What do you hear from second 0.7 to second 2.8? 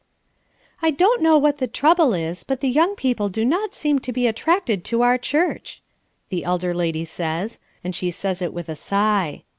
"I don't know what the trouble is, but the